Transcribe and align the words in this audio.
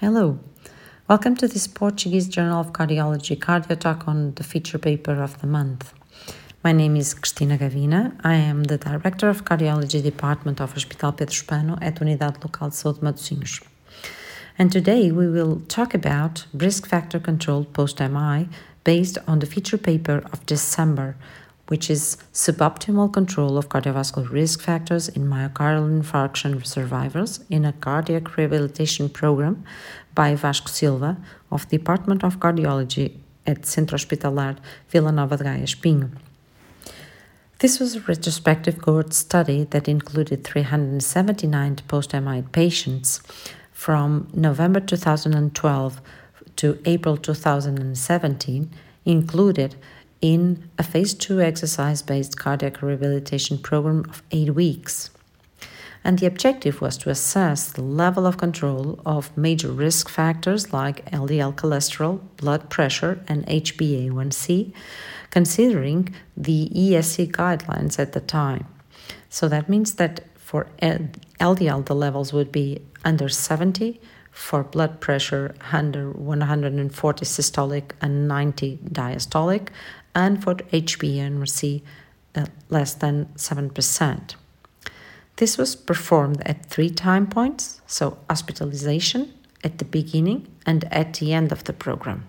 Hello. 0.00 0.38
Welcome 1.08 1.36
to 1.36 1.48
this 1.48 1.66
Portuguese 1.66 2.28
Journal 2.28 2.60
of 2.60 2.74
Cardiology 2.74 3.34
cardio 3.34 3.80
talk 3.80 4.06
on 4.06 4.34
the 4.34 4.44
feature 4.44 4.76
paper 4.76 5.22
of 5.22 5.40
the 5.40 5.46
month. 5.46 5.94
My 6.62 6.72
name 6.72 6.96
is 6.96 7.14
Cristina 7.14 7.56
Gavina. 7.56 8.14
I 8.22 8.34
am 8.34 8.64
the 8.64 8.76
Director 8.76 9.30
of 9.30 9.46
Cardiology 9.46 10.02
Department 10.02 10.60
of 10.60 10.74
Hospital 10.74 11.12
Pedro 11.12 11.32
Hispano 11.32 11.78
at 11.80 11.98
Unidade 11.98 12.44
Local 12.44 12.68
de 12.68 12.76
Saúde 12.76 13.00
Matosinhos. 13.00 13.62
And 14.58 14.70
today 14.70 15.10
we 15.10 15.28
will 15.28 15.62
talk 15.66 15.94
about 15.94 16.44
risk 16.52 16.86
factor 16.86 17.18
control 17.18 17.64
post 17.64 17.98
MI 17.98 18.50
based 18.84 19.16
on 19.26 19.38
the 19.38 19.46
feature 19.46 19.78
paper 19.78 20.22
of 20.30 20.44
December, 20.44 21.16
which 21.68 21.90
is 21.90 22.16
suboptimal 22.32 23.12
control 23.12 23.58
of 23.58 23.68
cardiovascular 23.68 24.30
risk 24.30 24.60
factors 24.60 25.08
in 25.08 25.26
myocardial 25.26 25.88
infarction 26.00 26.64
survivors 26.64 27.40
in 27.50 27.64
a 27.64 27.72
cardiac 27.72 28.36
rehabilitation 28.36 29.08
program 29.08 29.64
by 30.14 30.34
Vasco 30.34 30.68
Silva 30.68 31.16
of 31.50 31.68
Department 31.68 32.22
of 32.24 32.38
Cardiology 32.38 33.16
at 33.46 33.66
Centro 33.66 33.96
Hospitalar 33.96 34.56
Vila 34.88 35.12
Nova 35.12 35.36
de 35.36 35.44
Gaia 35.44 35.62
Espinho. 35.62 36.10
This 37.58 37.80
was 37.80 37.96
a 37.96 38.00
retrospective 38.00 38.82
cohort 38.82 39.14
study 39.14 39.64
that 39.70 39.88
included 39.88 40.44
379 40.44 41.76
post-MI 41.88 42.42
patients 42.52 43.22
from 43.72 44.28
November 44.34 44.78
2012 44.78 46.00
to 46.56 46.78
April 46.84 47.16
2017, 47.16 48.70
included 49.06 49.76
in 50.20 50.68
a 50.78 50.82
phase 50.82 51.14
2 51.14 51.40
exercise 51.40 52.02
based 52.02 52.38
cardiac 52.38 52.82
rehabilitation 52.82 53.58
program 53.58 54.04
of 54.08 54.22
8 54.30 54.54
weeks. 54.54 55.10
And 56.04 56.20
the 56.20 56.26
objective 56.26 56.80
was 56.80 56.96
to 56.98 57.10
assess 57.10 57.72
the 57.72 57.82
level 57.82 58.26
of 58.26 58.36
control 58.36 59.00
of 59.04 59.36
major 59.36 59.72
risk 59.72 60.08
factors 60.08 60.72
like 60.72 61.04
LDL 61.10 61.54
cholesterol, 61.56 62.20
blood 62.36 62.70
pressure, 62.70 63.24
and 63.26 63.44
HbA1c, 63.46 64.72
considering 65.30 66.14
the 66.36 66.70
ESC 66.72 67.32
guidelines 67.32 67.98
at 67.98 68.12
the 68.12 68.20
time. 68.20 68.66
So 69.28 69.48
that 69.48 69.68
means 69.68 69.94
that 69.94 70.20
for 70.36 70.68
LDL, 70.80 71.84
the 71.84 71.94
levels 71.94 72.32
would 72.32 72.52
be 72.52 72.82
under 73.04 73.28
70, 73.28 74.00
for 74.36 74.62
blood 74.62 75.00
pressure 75.00 75.54
under 75.72 76.10
140 76.10 77.24
systolic 77.24 77.92
and 78.02 78.28
90 78.28 78.78
diastolic, 78.92 79.68
and 80.14 80.44
for 80.44 80.54
HbA1c 80.54 81.82
uh, 82.34 82.44
less 82.68 82.92
than 82.94 83.26
7%. 83.36 84.34
This 85.36 85.56
was 85.56 85.74
performed 85.74 86.42
at 86.44 86.66
three 86.66 86.90
time 86.90 87.26
points, 87.26 87.80
so 87.86 88.18
hospitalization 88.28 89.32
at 89.64 89.78
the 89.78 89.86
beginning 89.86 90.46
and 90.66 90.84
at 90.92 91.14
the 91.14 91.32
end 91.32 91.50
of 91.50 91.64
the 91.64 91.72
program. 91.72 92.26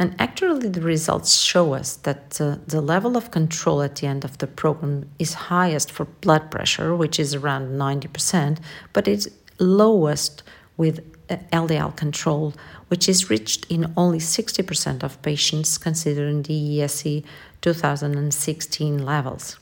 And 0.00 0.16
actually, 0.18 0.68
the 0.68 0.80
results 0.80 1.36
show 1.36 1.74
us 1.74 1.94
that 1.96 2.40
uh, 2.40 2.56
the 2.66 2.80
level 2.80 3.16
of 3.16 3.30
control 3.30 3.82
at 3.82 3.96
the 3.96 4.08
end 4.08 4.24
of 4.24 4.38
the 4.38 4.46
program 4.48 5.08
is 5.18 5.34
highest 5.34 5.92
for 5.92 6.06
blood 6.06 6.50
pressure, 6.50 6.96
which 6.96 7.20
is 7.20 7.34
around 7.34 7.78
90%, 7.78 8.58
but 8.92 9.06
it's 9.06 9.28
lowest 9.60 10.42
with 10.76 11.04
LDL 11.28 11.96
control, 11.96 12.54
which 12.88 13.08
is 13.08 13.30
reached 13.30 13.66
in 13.70 13.92
only 13.96 14.18
60% 14.18 15.02
of 15.02 15.20
patients 15.22 15.78
considering 15.78 16.42
the 16.42 16.78
ESC 16.78 17.24
2016 17.60 19.04
levels. 19.04 19.58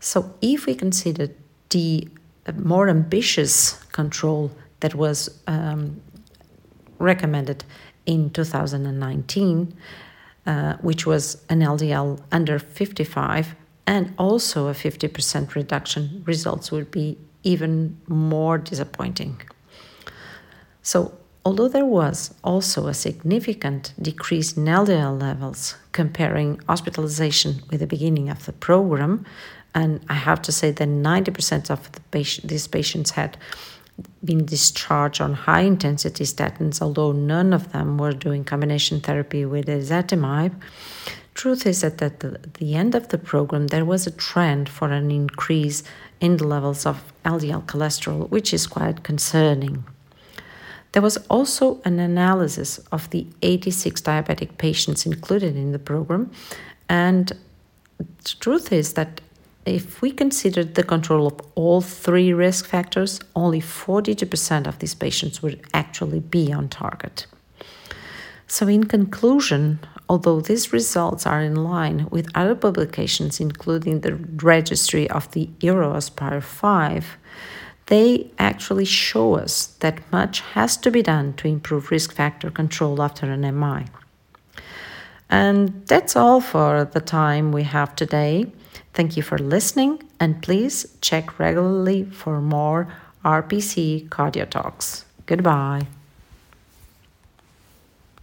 So, 0.00 0.34
if 0.42 0.66
we 0.66 0.74
consider 0.74 1.28
the 1.70 2.08
more 2.56 2.88
ambitious 2.88 3.74
control 3.92 4.50
that 4.80 4.94
was 4.94 5.40
um, 5.46 6.00
recommended 6.98 7.64
in 8.06 8.30
2019, 8.30 9.74
uh, 10.46 10.74
which 10.82 11.06
was 11.06 11.42
an 11.48 11.60
LDL 11.60 12.20
under 12.30 12.58
55 12.58 13.54
and 13.86 14.12
also 14.18 14.68
a 14.68 14.74
50% 14.74 15.54
reduction, 15.54 16.22
results 16.26 16.70
would 16.70 16.90
be 16.90 17.16
even 17.44 17.96
more 18.08 18.58
disappointing. 18.58 19.40
So, 20.82 21.16
although 21.44 21.68
there 21.68 21.84
was 21.84 22.34
also 22.42 22.88
a 22.88 22.94
significant 22.94 23.92
decrease 24.00 24.56
in 24.56 24.64
LDL 24.64 25.20
levels 25.20 25.76
comparing 25.92 26.60
hospitalization 26.68 27.62
with 27.70 27.80
the 27.80 27.86
beginning 27.86 28.28
of 28.28 28.44
the 28.46 28.52
program, 28.52 29.24
and 29.74 30.00
I 30.08 30.14
have 30.14 30.40
to 30.42 30.52
say 30.52 30.70
that 30.70 30.88
90% 30.88 31.70
of 31.70 31.90
the 31.92 32.00
patient, 32.10 32.48
these 32.48 32.66
patients 32.66 33.10
had 33.12 33.36
been 34.24 34.44
discharged 34.44 35.20
on 35.20 35.34
high 35.34 35.60
intensity 35.60 36.24
statins, 36.24 36.82
although 36.82 37.12
none 37.12 37.52
of 37.52 37.72
them 37.72 37.98
were 37.98 38.12
doing 38.12 38.44
combination 38.44 39.00
therapy 39.00 39.44
with 39.44 39.66
ezetimibe. 39.66 40.54
Truth 41.34 41.66
is 41.66 41.80
that 41.80 42.00
at 42.00 42.20
the, 42.20 42.74
end 42.74 42.94
of 42.94 43.08
the 43.08 43.18
program, 43.18 43.66
there 43.66 43.84
was 43.84 44.06
a 44.06 44.12
trend 44.12 44.68
for 44.68 44.90
an 44.90 45.10
increase 45.10 45.82
in 46.20 46.36
the 46.36 46.46
levels 46.46 46.86
of 46.86 47.12
LDL 47.24 47.64
cholesterol, 47.66 48.30
which 48.30 48.54
is 48.54 48.68
quite 48.68 49.02
concerning. 49.02 49.84
There 50.92 51.02
was 51.02 51.16
also 51.28 51.80
an 51.84 51.98
analysis 51.98 52.78
of 52.92 53.10
the 53.10 53.26
86 53.42 54.00
diabetic 54.00 54.58
patients 54.58 55.06
included 55.06 55.56
in 55.56 55.72
the 55.72 55.78
program, 55.80 56.30
and 56.88 57.32
the 57.98 58.34
truth 58.38 58.72
is 58.72 58.92
that 58.92 59.20
if 59.66 60.02
we 60.02 60.12
considered 60.12 60.76
the 60.76 60.84
control 60.84 61.26
of 61.26 61.40
all 61.56 61.80
three 61.80 62.32
risk 62.32 62.66
factors, 62.66 63.20
only 63.34 63.60
42% 63.60 64.66
of 64.68 64.78
these 64.78 64.94
patients 64.94 65.42
would 65.42 65.60
actually 65.72 66.20
be 66.20 66.52
on 66.52 66.68
target. 66.68 67.26
So, 68.46 68.68
in 68.68 68.84
conclusion, 68.84 69.80
although 70.08 70.40
these 70.40 70.72
results 70.72 71.26
are 71.26 71.40
in 71.40 71.56
line 71.56 72.06
with 72.10 72.30
other 72.34 72.54
publications, 72.54 73.40
including 73.40 74.00
the 74.00 74.14
registry 74.42 75.08
of 75.10 75.30
the 75.32 75.48
EuroAspire 75.60 76.42
5, 76.42 77.16
they 77.86 78.30
actually 78.38 78.84
show 78.84 79.34
us 79.36 79.66
that 79.80 80.00
much 80.10 80.40
has 80.40 80.76
to 80.78 80.90
be 80.90 81.02
done 81.02 81.34
to 81.34 81.48
improve 81.48 81.90
risk 81.90 82.14
factor 82.14 82.50
control 82.50 83.02
after 83.02 83.30
an 83.30 83.42
MI. 83.58 83.86
And 85.28 85.86
that's 85.86 86.16
all 86.16 86.40
for 86.40 86.84
the 86.84 87.00
time 87.00 87.52
we 87.52 87.64
have 87.64 87.96
today. 87.96 88.52
Thank 88.92 89.16
you 89.16 89.22
for 89.22 89.38
listening, 89.38 90.02
and 90.20 90.40
please 90.42 90.96
check 91.00 91.38
regularly 91.38 92.04
for 92.04 92.40
more 92.40 92.86
RPC 93.24 94.08
cardio 94.08 94.48
talks. 94.48 95.04
Goodbye. 95.26 95.86